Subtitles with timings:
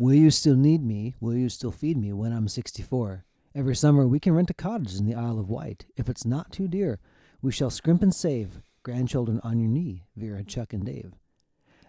[0.00, 1.14] Will you still need me?
[1.20, 3.26] Will you still feed me when I'm 64?
[3.54, 5.84] Every summer we can rent a cottage in the Isle of Wight.
[5.94, 7.00] If it's not too dear,
[7.42, 8.62] we shall scrimp and save.
[8.82, 11.12] Grandchildren on your knee, Vera, Chuck, and Dave.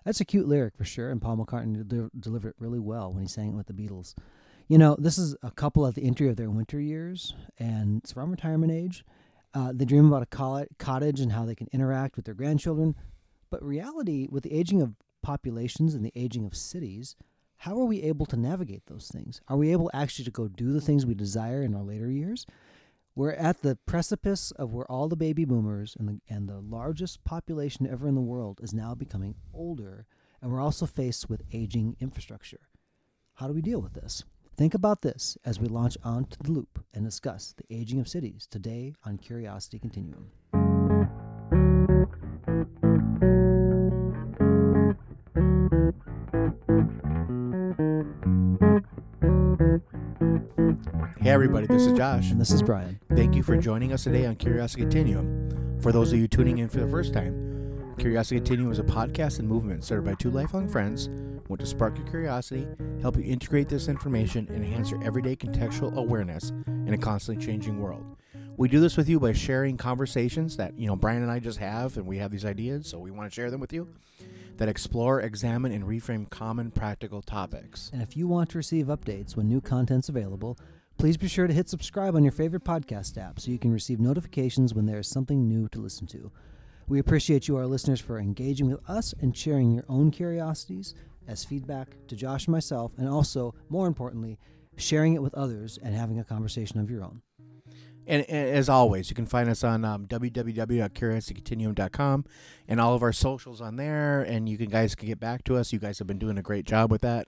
[0.04, 3.22] That's a cute lyric for sure, and Paul McCartney de- delivered it really well when
[3.22, 4.14] he sang it with the Beatles.
[4.68, 8.12] You know, this is a couple at the entry of their winter years, and it's
[8.12, 9.06] from retirement age.
[9.54, 12.94] Uh, they dream about a coll- cottage and how they can interact with their grandchildren.
[13.50, 17.16] But reality, with the aging of populations and the aging of cities,
[17.62, 19.40] how are we able to navigate those things?
[19.48, 22.48] Are we able actually to go do the things we desire in our later years?
[23.14, 27.24] We're at the precipice of where all the baby boomers and the, and the largest
[27.24, 30.08] population ever in the world is now becoming older,
[30.42, 32.62] and we're also faced with aging infrastructure.
[33.36, 34.24] How do we deal with this?
[34.58, 38.48] Think about this as we launch onto the loop and discuss the aging of cities
[38.50, 40.32] today on Curiosity Continuum.
[51.32, 52.30] Hey, everybody, this is Josh.
[52.32, 53.00] And this is Brian.
[53.16, 55.80] Thank you for joining us today on Curiosity Continuum.
[55.82, 59.40] For those of you tuning in for the first time, Curiosity Continuum is a podcast
[59.40, 62.68] and movement started by two lifelong friends who want to spark your curiosity,
[63.02, 67.80] help you integrate this information, and enhance your everyday contextual awareness in a constantly changing
[67.80, 68.04] world.
[68.58, 71.60] We do this with you by sharing conversations that, you know, Brian and I just
[71.60, 73.88] have, and we have these ideas, so we want to share them with you
[74.58, 77.90] that explore, examine, and reframe common practical topics.
[77.94, 80.58] And if you want to receive updates when new content's available,
[80.98, 84.00] please be sure to hit subscribe on your favorite podcast app so you can receive
[84.00, 86.32] notifications when there is something new to listen to.
[86.88, 90.94] We appreciate you, our listeners, for engaging with us and sharing your own curiosities
[91.28, 94.40] as feedback to Josh and myself, and also, more importantly,
[94.78, 97.22] sharing it with others and having a conversation of your own.
[98.08, 102.26] And, and as always, you can find us on um, www.curiositycontinuum.com
[102.68, 104.24] and all of our socials on there.
[104.24, 105.72] And you can guys can get back to us.
[105.72, 107.28] You guys have been doing a great job with that.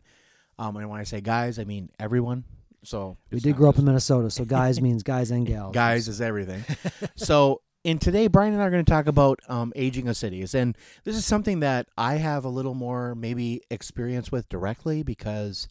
[0.58, 2.46] Um, and when I say guys, I mean everyone.
[2.84, 5.74] So We did grow up in Minnesota, so guys means guys and gals.
[5.74, 6.64] guys is everything.
[7.16, 10.54] so, in today, Brian and I are going to talk about um, aging of cities,
[10.56, 15.68] and this is something that I have a little more maybe experience with directly because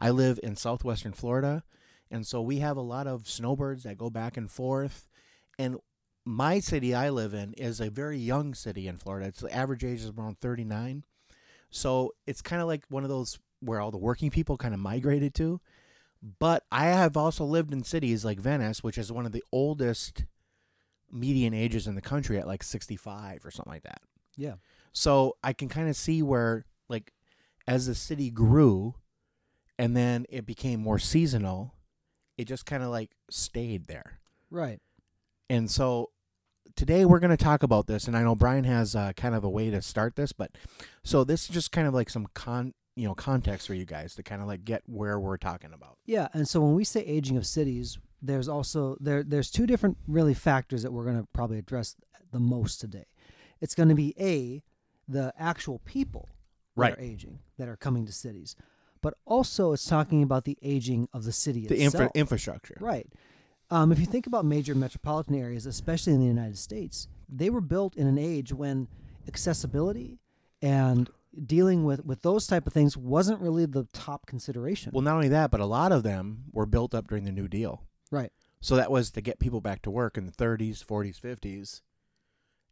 [0.00, 1.64] I live in southwestern Florida,
[2.10, 5.08] and so we have a lot of snowbirds that go back and forth.
[5.58, 5.78] And
[6.24, 9.28] my city I live in is a very young city in Florida.
[9.28, 11.04] It's the average age is around thirty nine,
[11.70, 14.78] so it's kind of like one of those where all the working people kind of
[14.78, 15.60] migrated to.
[16.22, 20.24] But I have also lived in cities like Venice, which is one of the oldest
[21.10, 24.00] median ages in the country at like 65 or something like that.
[24.36, 24.54] Yeah.
[24.92, 27.12] So I can kind of see where, like,
[27.66, 28.94] as the city grew
[29.78, 31.74] and then it became more seasonal,
[32.38, 34.20] it just kind of like stayed there.
[34.50, 34.80] Right.
[35.48, 36.10] And so
[36.76, 38.06] today we're going to talk about this.
[38.06, 40.50] And I know Brian has uh, kind of a way to start this, but
[41.04, 44.14] so this is just kind of like some con, you know, context for you guys
[44.16, 45.98] to kind of like get where we're talking about.
[46.06, 49.98] Yeah, and so when we say aging of cities, there's also there there's two different
[50.08, 51.94] really factors that we're going to probably address
[52.32, 53.04] the most today.
[53.60, 54.62] It's going to be a
[55.08, 56.28] the actual people
[56.74, 56.92] that Right.
[56.94, 58.56] are aging that are coming to cities,
[59.02, 61.94] but also it's talking about the aging of the city The itself.
[62.04, 62.76] infra- infrastructure.
[62.80, 63.06] Right.
[63.70, 67.60] Um, if you think about major metropolitan areas, especially in the United States, they were
[67.60, 68.88] built in an age when
[69.28, 70.18] accessibility
[70.62, 71.08] and
[71.44, 74.92] dealing with, with those type of things wasn't really the top consideration.
[74.94, 77.48] Well, not only that, but a lot of them were built up during the New
[77.48, 77.82] Deal.
[78.10, 78.32] right.
[78.60, 81.82] So that was to get people back to work in the 30s, 40s, 50s.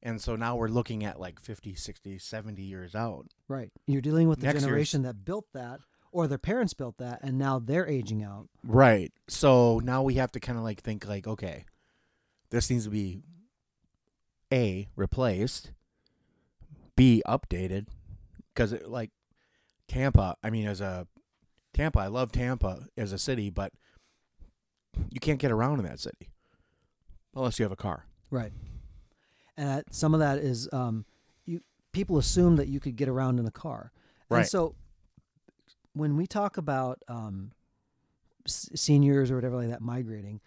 [0.02, 3.26] And so now we're looking at like 50, 60, 70 years out.
[3.48, 3.70] Right.
[3.86, 7.20] You're dealing with the Next year's- generation that built that or their parents built that
[7.22, 8.48] and now they're aging out.
[8.64, 9.12] Right.
[9.28, 11.64] So now we have to kind of like think like, okay,
[12.50, 13.22] this needs to be
[14.52, 15.70] A, replaced,
[16.96, 17.86] B, updated.
[18.54, 19.10] Because like
[19.88, 21.06] Tampa, I mean, as a
[21.72, 23.72] Tampa, I love Tampa as a city, but
[25.10, 26.30] you can't get around in that city
[27.34, 28.06] unless you have a car.
[28.30, 28.52] Right.
[29.56, 31.04] And that, some of that is um,
[31.46, 31.60] you
[31.92, 33.90] people assume that you could get around in a car.
[34.30, 34.46] And Right.
[34.48, 34.74] so
[35.92, 37.52] when we talk about um,
[38.46, 40.40] s- seniors or whatever like that migrating,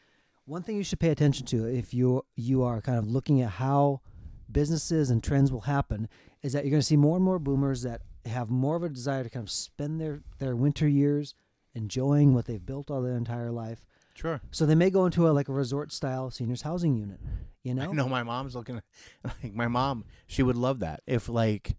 [0.45, 3.51] one thing you should pay attention to if you you are kind of looking at
[3.51, 4.01] how
[4.49, 6.07] businesses and trends will happen
[6.43, 8.89] is that you're going to see more and more boomers that have more of a
[8.89, 11.35] desire to kind of spend their their winter years
[11.73, 13.85] enjoying what they've built all their entire life.
[14.13, 14.41] Sure.
[14.51, 17.19] So they may go into a like a resort style seniors housing unit,
[17.63, 17.89] you know?
[17.89, 18.81] I know my mom's looking
[19.23, 20.05] like my mom.
[20.25, 21.77] She would love that if like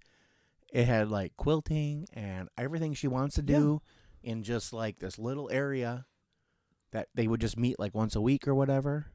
[0.72, 3.82] it had like quilting and everything she wants to do
[4.22, 6.06] in just like this little area
[6.92, 9.06] that they would just meet like once a week or whatever.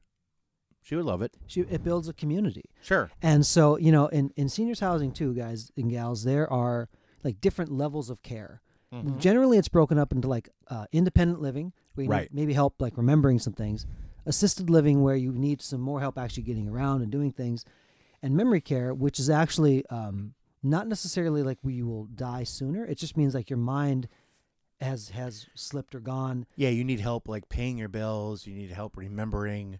[0.83, 1.33] She would love it.
[1.47, 2.65] She, it builds a community.
[2.81, 3.09] Sure.
[3.21, 6.89] And so, you know, in, in seniors housing too, guys and gals, there are
[7.23, 8.61] like different levels of care.
[8.93, 9.17] Mhm.
[9.17, 12.33] Generally, it's broken up into like uh, independent living, where you need Right.
[12.33, 13.87] maybe help like remembering some things,
[14.25, 17.65] assisted living, where you need some more help actually getting around and doing things,
[18.21, 22.85] and memory care, which is actually um, not necessarily like where you will die sooner.
[22.85, 24.07] It just means like your mind
[24.81, 26.45] has has slipped or gone.
[26.55, 28.45] Yeah, you need help like paying your bills.
[28.45, 29.79] You need help remembering,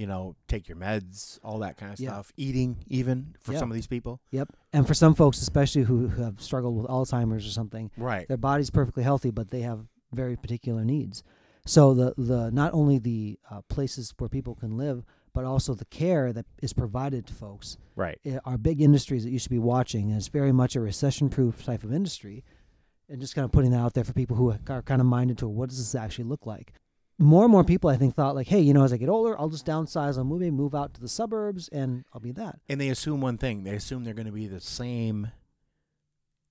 [0.00, 2.08] you know, take your meds, all that kind of Yeah.
[2.12, 2.32] stuff.
[2.38, 3.58] Eating, even for Yeah.
[3.58, 4.18] some of these people.
[4.30, 4.48] Yep.
[4.72, 8.26] And for some folks, especially who, who have struggled with Alzheimer's or something, Right.
[8.26, 11.22] their body's perfectly healthy, but they have very particular needs.
[11.66, 15.04] So the the not only the uh, places where people can live,
[15.34, 18.18] but also the care that is provided to folks Right.
[18.24, 21.62] i- are big industries that you should be watching, and it's very much a recession-proof
[21.62, 22.42] type of industry.
[23.10, 25.36] And just kind of putting that out there for people who are kind of minded
[25.38, 26.72] to what does this actually look like.
[27.20, 29.38] More and more people, I think, thought like, hey, you know, as I get older,
[29.38, 32.58] I'll just downsize, I'll move, move out to the suburbs, and I'll be that.
[32.68, 33.62] And they assume one thing.
[33.64, 35.30] They assume they're going to be the same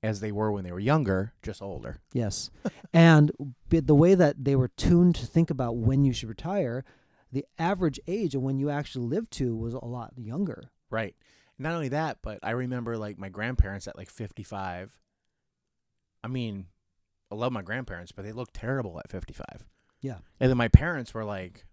[0.03, 1.97] as they were when they were younger, just older.
[2.13, 2.51] Yes.
[2.93, 3.31] and
[3.69, 6.85] the way that they were tuned to think about when you should retire,
[7.31, 10.63] the average age of when you actually lived to was a lot younger.
[10.89, 11.15] Right.
[11.57, 14.99] Not only that, but I remember like my grandparents at like 55.
[16.23, 16.67] I mean,
[17.31, 19.65] I love my grandparents, but they looked terrible at 55.
[20.01, 20.17] Yeah.
[20.39, 21.65] And then my parents were like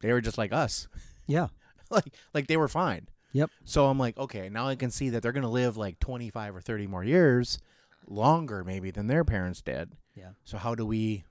[0.00, 0.88] they were just like us.
[1.30, 1.48] Yeah.
[1.90, 3.06] like like they were fine.
[3.32, 3.50] Yep.
[3.64, 6.56] So I'm like, okay, now I can see that they're going to live like 25
[6.56, 7.58] or 30 more years
[8.06, 9.92] longer maybe than their parents did.
[10.14, 10.30] Yeah.
[10.44, 11.24] So how do we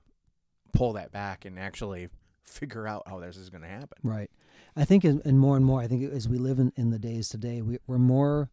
[0.72, 2.10] pull that back and actually
[2.44, 3.98] figure out how this is going to happen?
[4.04, 4.30] Right.
[4.76, 6.98] I think, as- and more and more, I think as we live in, in the
[7.00, 8.50] days today, we, we're more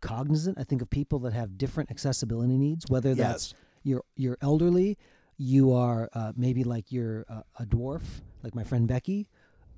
[0.00, 0.58] cognizant.
[0.60, 3.52] I think of people that have different accessibility needs, whether that's
[3.82, 4.96] you're you're elderly,
[5.38, 8.02] you are uh, maybe like you're uh, a dwarf,
[8.42, 9.28] like my friend Becky,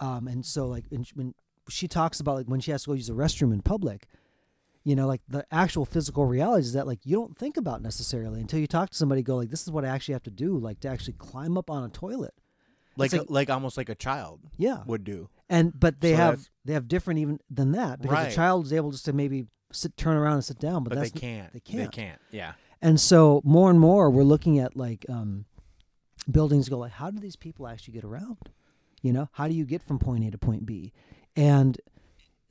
[0.00, 1.34] um, and so like when she, when
[1.68, 4.06] she talks about like when she has to go use the restroom in public,
[4.84, 8.40] you know, like the actual physical reality is that like you don't think about necessarily
[8.40, 9.22] until you talk to somebody.
[9.22, 11.68] Go like this is what I actually have to do, like to actually climb up
[11.70, 12.34] on a toilet.
[12.96, 15.28] like like- like almost like a child Yeah, would do.
[15.48, 18.28] and but they So have that's- they have different even than that because Right.
[18.30, 21.02] the child is able just to maybe sit turn around and sit down, but, But,
[21.02, 21.52] they can't.
[21.52, 21.78] they can't.
[21.92, 22.20] They can't.
[22.32, 22.52] Yeah.
[22.82, 25.44] And so more and more we're looking at like um,
[26.31, 28.38] buildings go like, how do these people actually get around?
[29.02, 30.93] You know, how do you get from point A to point B?
[31.37, 31.81] And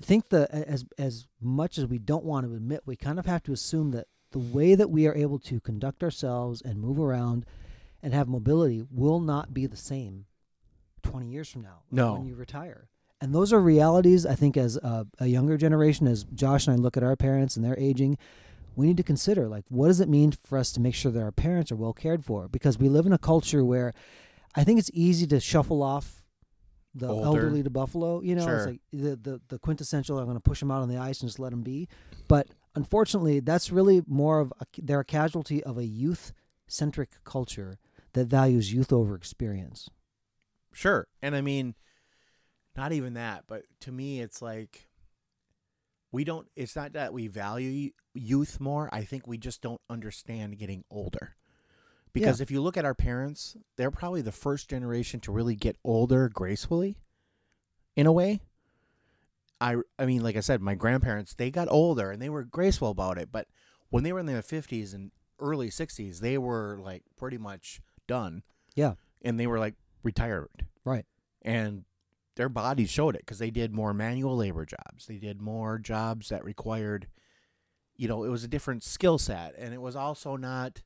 [0.02, 3.44] think the as as much as we don't want to admit, we kind of have
[3.44, 7.46] to assume that the way that we are able to conduct ourselves and move around
[8.02, 10.26] and have mobility will not be the same
[11.04, 12.14] 20 years from now No.
[12.14, 12.90] when you retire.
[13.22, 16.80] And those are realities I think as a, a younger generation as Josh and I
[16.80, 18.18] look at our parents and their aging,
[18.80, 21.22] we need to consider like what does it mean for us to make sure that
[21.22, 23.94] our parents are well cared for because we live in a culture where
[24.56, 26.24] I think it's easy to shuffle off
[26.96, 27.26] the Older.
[27.26, 28.22] elderly to Buffalo.
[28.22, 30.18] You know, it's like the, the the quintessential.
[30.18, 31.88] I'm going to push them out on the ice and just let them be.
[32.28, 36.34] But unfortunately, that's really more of a, they're a casualty of a youth
[36.68, 37.78] centric culture
[38.14, 39.90] that values youth over experience.
[40.74, 41.08] Sure.
[41.22, 41.76] And I mean,
[42.76, 44.88] not even that, but to me, it's like
[46.12, 48.90] we don't, it's not that we value youth more.
[48.92, 51.36] I think we just don't understand getting older.
[52.12, 55.78] Because if you look at our parents, they're probably the first generation to really get
[55.84, 56.98] older gracefully
[57.96, 58.42] in a way.
[59.62, 62.90] I, I mean, like I said, my grandparents, they got older and they were graceful
[62.90, 63.30] about it.
[63.32, 63.48] But
[63.90, 68.42] when they were in their 50s and early 60s, they were like pretty much done.
[68.76, 68.94] Yeah.
[69.22, 71.06] And they were like retired Right.
[71.44, 71.84] and
[72.40, 75.08] their bodies showed it because they did more manual labor jobs.
[75.08, 77.08] They did more jobs that required,
[77.98, 80.82] you know, it was a different skill set, and it was also not,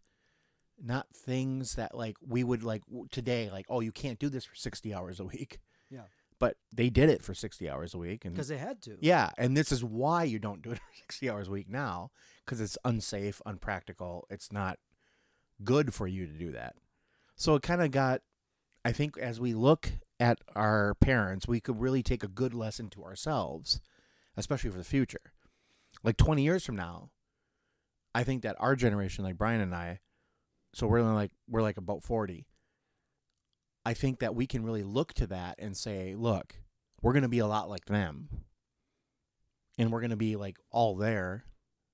[0.83, 2.81] not things that like we would like
[3.12, 3.51] today.
[3.51, 5.60] Like, oh, you can't do this for sixty hours a week.
[5.91, 6.05] Yeah.
[6.39, 8.98] But they did it for sixty hours a week, and Because they had to.
[9.00, 12.10] yeah, and this is why you don't do it for sixty hours a week now
[12.43, 14.25] because it's unsafe, unpractical.
[14.31, 14.79] It's not
[15.63, 16.74] good for you to do that.
[17.36, 18.22] So it kind of got.
[18.83, 19.91] I think as we look
[20.24, 23.82] at our parents, we could really take a good lesson to ourselves,
[24.38, 25.34] especially for the future.
[26.01, 27.10] Like 20 years from now,
[28.15, 30.00] I think that our generation, like Brian and I,
[30.74, 32.48] so we're like we're like about 40.
[33.86, 36.56] I think that we can really look to that and say, look,
[37.01, 38.30] we're going to be a lot like them.
[39.77, 41.44] And we're going to be like all there.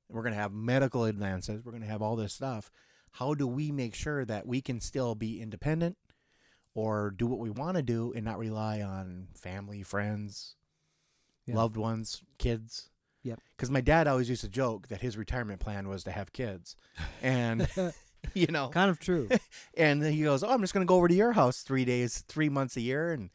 [0.08, 1.66] We're going to have medical advances.
[1.66, 2.70] We're going to have all this stuff.
[3.14, 5.98] How do we make sure that we can still be independent
[6.74, 10.56] or do what we want to do and not rely on family, friends,
[11.46, 11.56] Yeah.
[11.56, 12.90] loved ones, kids?
[13.24, 13.40] Yep.
[13.56, 16.76] Because my dad always used to joke that his retirement plan was to have kids.
[17.22, 17.68] And,
[18.34, 19.30] you know, kind of true.
[19.78, 21.86] and then he goes, "Oh, I'm just going to go over to your house three
[21.86, 23.30] days, three months a year, and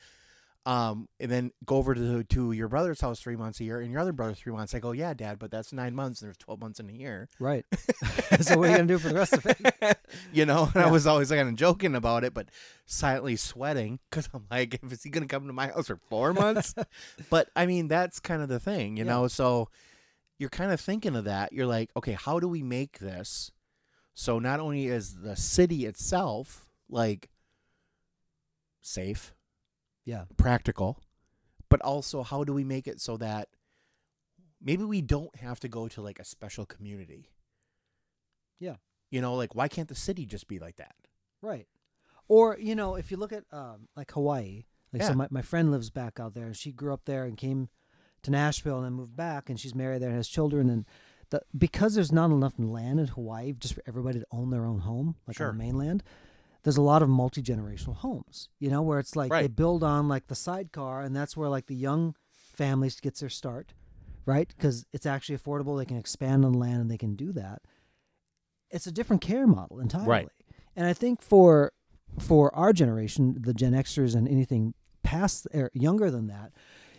[0.66, 3.92] Um, and then go over to to your brother's house three months a year, and
[3.92, 4.75] your other brother three months.
[4.75, 7.28] I go, yeah, Dad, but that's nine months, and there's twelve months in a year.
[7.38, 7.66] Right.
[8.40, 9.99] so what are you gonna do for the rest of it?
[10.33, 12.49] you know, and I was always kind of joking about it, but
[12.87, 16.75] silently sweating because I'm like, is he gonna come to my house for four months?
[17.28, 19.11] but I mean, that's kind of the thing, you Yeah.
[19.11, 19.28] know.
[19.28, 19.68] So
[20.38, 21.52] you're kind of thinking of that.
[21.52, 23.50] You're like, okay, how do we make this
[24.14, 27.28] so not only is the city itself like
[28.80, 29.35] safe,
[30.04, 30.25] Yeah.
[30.37, 31.00] practical,
[31.68, 33.49] but also how do we make it so that
[34.61, 37.30] maybe we don't have to go to like a special community?
[38.61, 38.76] Yeah.
[39.11, 40.94] You know, like why can't the city just be like that?
[41.42, 41.66] Right.
[42.28, 45.08] Or, you know, if you look at um, like Hawaii, like Yeah.
[45.08, 47.68] so my, my friend lives back out there and she grew up there and came
[48.23, 50.87] to Nashville and then moved back and she's married there and has children and
[51.30, 54.80] the because there's not enough land in Hawaii just for everybody to own their own
[54.80, 55.49] home, like Sure.
[55.49, 56.02] on the mainland,
[56.64, 60.09] there's a lot of multi generational homes, you know, where it's like they build on
[60.09, 63.75] like the sidecar and that's where like the young families gets their start,
[64.26, 64.49] right?
[64.49, 65.78] Because it's actually affordable.
[65.78, 67.62] They can expand on land and they can do that.
[68.71, 70.09] It's a different care model entirely.
[70.75, 71.73] And I think for
[72.18, 76.52] for our generation, the Gen Xers and anything past or younger than that,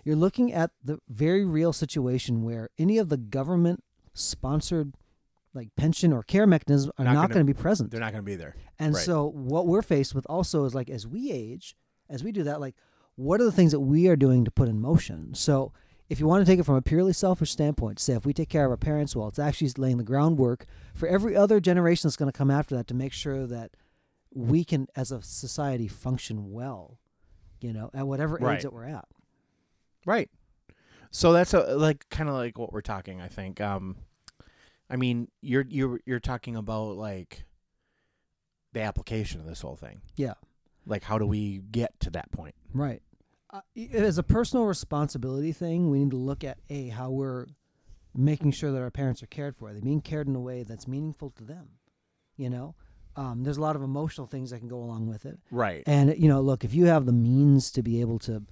[0.04, 4.94] you're looking at the very real situation where any of the government sponsored
[5.56, 7.90] like pension or care mechanisms are Not not, gonna- be present.
[7.90, 8.56] They're not going to be there.
[8.78, 9.04] And right.
[9.04, 11.76] so what we're faced with also is like as we age,
[12.10, 12.76] as we do that, like
[13.16, 15.34] what are the things that we are doing to put in motion?
[15.34, 15.72] So
[16.10, 18.50] if you want to take it from a purely selfish standpoint, say if we take
[18.50, 22.18] care of our parents well, it's actually laying the groundwork for every other generation that's
[22.18, 23.72] going to come after that to make sure that
[24.34, 27.00] we can as a society function well,
[27.62, 28.58] you know, at whatever Right.
[28.58, 29.06] age that we're at.
[30.06, 30.30] Right.
[31.12, 33.22] So that's a, like kind of like what we're talking.
[33.22, 33.62] I think.
[33.62, 33.96] Um,
[34.90, 37.46] I mean, you're you're you're talking about like
[38.74, 40.02] the application of this whole thing.
[40.16, 40.34] Yeah.
[40.86, 42.56] Like, how do we get to that point?
[42.74, 43.02] Right.
[43.52, 43.62] Uh,
[43.94, 47.48] as a personal responsibility thing, we need to look at a how we're
[48.14, 49.70] making sure that our parents are cared for.
[49.70, 51.70] Are they being cared in a way that's meaningful to them?
[52.38, 52.76] You know,
[53.16, 55.40] um, there's a lot of emotional things that can go along with it.
[55.50, 55.84] Right.
[55.88, 58.44] And you know, look, if you have the means to be able to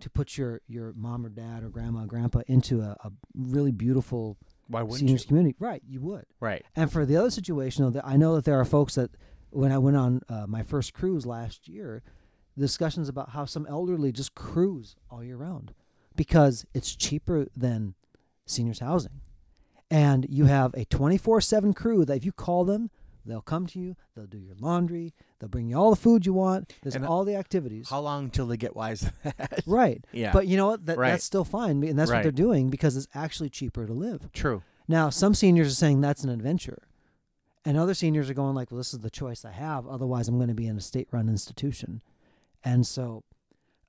[0.00, 3.72] to put your your mom or dad or grandma or grandpa into a, a really
[3.72, 4.38] beautiful
[4.70, 5.28] Why wouldn't seniors you?
[5.28, 5.82] community, right?
[5.86, 6.24] You would.
[6.38, 6.64] Right.
[6.76, 9.10] And for the other situation, though, that I know that there are folks that
[9.50, 12.02] when I went on uh, my first cruise last year,
[12.56, 15.74] discussions about how some elderly just cruise all year round
[16.14, 17.94] because it's cheaper than
[18.46, 19.20] seniors housing.
[19.90, 22.90] And you have a 24/7 crew that if you call them,
[23.30, 26.32] they'll come to you, they'll do your laundry, they'll bring you all the food you
[26.32, 27.88] want, there's And, uh, all the activities.
[27.88, 29.62] How long till they get wise to that?
[29.66, 30.04] right.
[30.12, 30.32] yeah.
[30.32, 30.86] But you know what?
[30.86, 31.10] That, Right.
[31.10, 34.32] That's still fine, and that's what they're doing because it's actually cheaper to live.
[34.32, 34.62] true.
[34.88, 36.82] Now, some seniors are saying that's an adventure.
[37.64, 39.86] And other seniors are going like, well, this is the choice I have.
[39.86, 42.02] Otherwise, I'm going to be in a state-run institution.
[42.64, 43.22] And so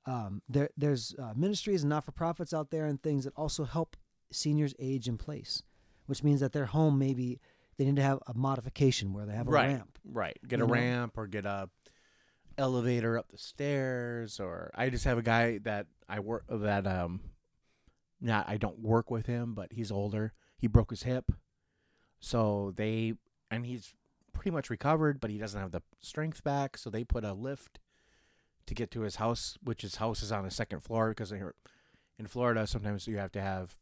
[0.05, 3.95] um, there, there's uh, ministries and not-for-profits out there and things that also help
[4.31, 5.63] seniors age in place,
[6.05, 7.39] which means that their home maybe
[7.81, 9.69] they need to have a modification where they have a right.
[9.69, 9.97] ramp.
[10.05, 10.37] Right.
[10.47, 10.71] Get a know?
[10.71, 11.67] ramp or get a
[12.55, 17.21] elevator up the stairs or I just have a guy that I work that um
[18.19, 20.33] not I don't work with him, but he's older.
[20.59, 21.31] He broke his hip.
[22.19, 23.13] So they
[23.49, 23.95] and he's
[24.31, 27.79] pretty much recovered, but he doesn't have the strength back, so they put a lift
[28.67, 32.27] to get to his house, which his house is on the second floor because in
[32.27, 33.75] Florida sometimes you have to have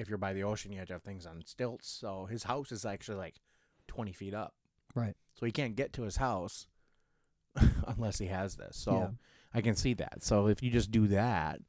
[0.00, 1.88] if you're by the ocean you have to have things on stilts.
[1.88, 3.34] So his house is actually like
[3.88, 4.54] 20 feet up.
[4.94, 5.14] Right.
[5.34, 6.66] So he can't get to his house
[7.86, 8.76] unless he has this.
[8.76, 9.08] So Yeah.
[9.52, 10.22] I can see that.
[10.24, 11.60] So if you just do that,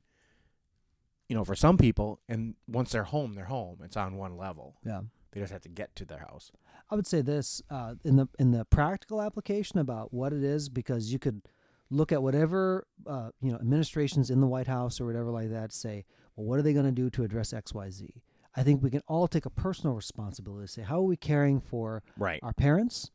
[1.28, 3.80] you know, for some people, and once they're home, they're home.
[3.84, 4.76] It's on one level.
[4.86, 5.02] Yeah.
[5.32, 6.52] They just have to get to their house.
[6.90, 10.68] I would say this uh, in the in the practical application about what it is
[10.70, 11.42] because you could
[11.90, 15.72] look at whatever uh, you know administrations in the White House or whatever like that
[15.72, 16.06] say,
[16.42, 18.10] well, what are they going to do to address X, Y, Z?
[18.56, 21.62] I think we can all take a personal responsibility to say, how are we caring
[21.62, 22.40] for Right.
[22.44, 23.12] our parents?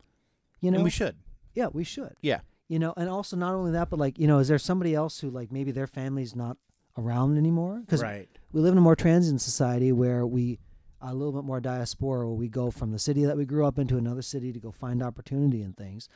[0.61, 1.17] You know, and we should.
[1.55, 2.15] yeah, we should.
[2.23, 2.41] Yeah.
[2.69, 5.21] You know, and also not only that, but like you know, is there somebody else
[5.21, 6.57] who like maybe their family's not
[6.97, 7.81] around anymore?
[7.81, 8.29] Because Right.
[8.53, 10.59] we live in a more transient society where we
[11.03, 13.79] a little bit more diaspora where we go from the city that we grew up
[13.79, 16.09] into another city to go find opportunity and things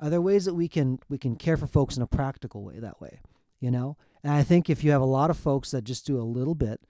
[0.00, 2.78] are there ways that we can we can care for folks in a practical way
[2.80, 3.20] that way
[3.60, 3.94] you know
[4.26, 6.54] and i think if you have a lot of folks that just do a little
[6.54, 6.80] bit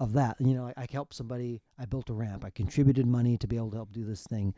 [0.00, 3.36] of that you know i, I helped somebody i built a ramp i contributed money
[3.38, 4.54] to be able to help do this thing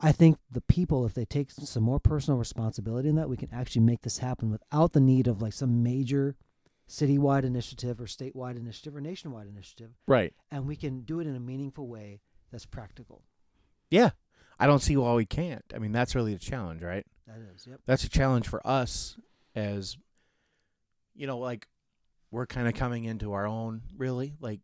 [0.00, 3.48] i think the people if they take some more personal responsibility in that we can
[3.52, 6.36] actually make this happen without the need of like some major
[6.88, 10.32] citywide initiative or statewide initiative or nationwide initiative Right.
[10.50, 13.22] and we can do it in a meaningful way that's practical.
[13.90, 14.10] Yeah.
[14.58, 15.64] I don't see why we can't.
[15.72, 17.06] I mean, that's really the challenge, right?
[17.28, 17.78] That is, yep.
[17.86, 19.16] That's a challenge for us
[19.54, 19.96] as,
[21.20, 21.68] you know, like
[22.30, 24.32] we're kind of coming into our own, really.
[24.40, 24.60] Like,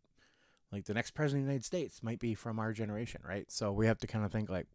[0.71, 3.45] like the next president of the United States might be from our generation, right?
[3.51, 4.65] So we have to kind of think like,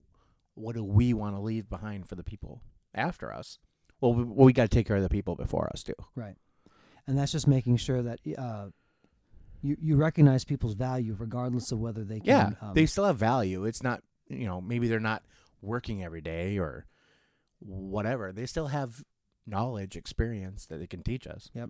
[0.54, 2.62] what do we want to leave behind for the people
[2.94, 3.58] after us?
[4.00, 5.94] Well, we, well, we got to take care of the people before us too.
[6.14, 6.36] Right.
[7.08, 8.66] And that's just making sure that uh,
[9.60, 12.56] you you recognize people's value regardless of whether they can.
[12.60, 13.64] Yeah, um, they still have value.
[13.64, 15.24] It's not, you know, maybe they're not
[15.60, 16.86] working every day or
[17.58, 18.30] whatever.
[18.30, 19.02] They still have
[19.46, 21.50] knowledge, experience that they can teach us.
[21.54, 21.62] we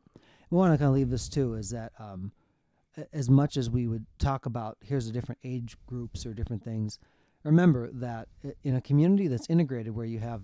[0.51, 2.33] want to kind of leave this too is that um,
[3.13, 6.99] as much as we would talk about here's the different age groups or different things,
[7.45, 8.29] remember that
[8.63, 10.43] in a community that's integrated where you have,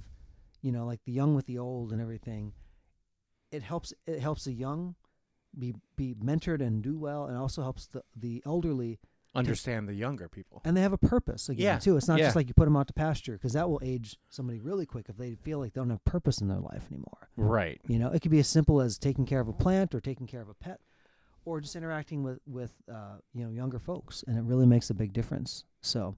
[0.62, 2.52] you know, like the young with the old and everything,
[3.52, 4.94] it helps it helps the young
[5.58, 8.99] be be mentored and do well, and also helps the the elderly
[9.38, 10.61] Understand the younger people.
[10.64, 11.97] and they have a purpose again Yeah, too.
[11.97, 12.26] It's not yeah.
[12.26, 15.07] just like you put them out to pasture because that will age somebody really quick
[15.09, 17.28] if they feel like they don't have purpose in their life anymore.
[17.37, 17.80] Right.
[17.87, 20.26] You know, it could be as simple as taking care of a plant or taking
[20.26, 20.80] care of a pet,
[21.45, 24.95] or just interacting with with uh, you know younger folks, and it really makes a
[24.95, 25.64] big difference.
[25.80, 26.16] So,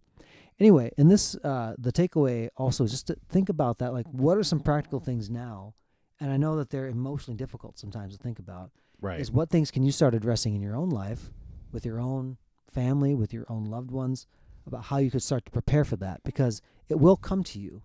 [0.58, 3.92] anyway, in this uh, the takeaway also is just to think about that.
[3.92, 5.74] Like, what are some practical things now?
[6.18, 8.70] And I know that they're emotionally difficult sometimes to think about.
[9.00, 9.20] Right.
[9.20, 11.30] Is what things can you start addressing in your own life,
[11.72, 12.36] with your own
[12.72, 14.26] family, with your own loved ones,
[14.66, 17.82] about how you could start to prepare for that because it will come to you,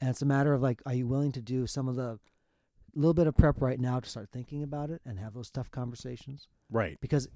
[0.00, 2.18] and it's a matter of like, are you willing to do some of the
[2.94, 5.70] little bit of prep right now to start thinking about it and have those tough
[5.70, 6.98] conversations right.
[7.00, 7.28] because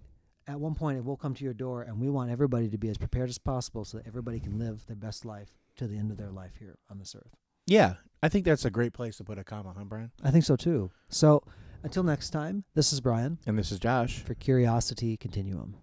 [0.49, 2.89] at one point it will come to your door and we want everybody to be
[2.89, 6.11] as prepared as possible so that everybody can live their best life to the end
[6.11, 7.37] of their life here on this earth.
[7.67, 7.95] Yeah.
[8.23, 10.11] I think that's a great place to put a comma, huh, Brian?
[10.25, 10.91] I think so too.
[11.09, 11.43] So
[11.83, 14.21] until next time, this is Brian And this is Josh.
[14.21, 15.77] for Curiosity Continuum.